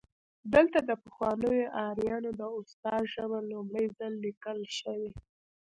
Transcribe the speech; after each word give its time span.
دلته 0.53 0.79
د 0.89 0.91
پخوانیو 1.03 1.71
آرینو 1.87 2.31
د 2.39 2.41
اوستا 2.55 2.93
ژبه 3.13 3.39
لومړی 3.51 3.85
ځل 3.97 4.13
لیکل 4.25 4.59
شوې 4.79 5.11